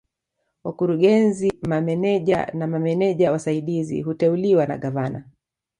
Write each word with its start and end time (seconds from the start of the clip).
Wakurugenzi 0.63 1.53
Mameneja 1.67 2.45
na 2.53 2.67
Mameneja 2.67 3.31
Wasaidizi 3.31 4.01
huteuliwa 4.01 4.65
na 4.65 4.77
Gavana 4.77 5.23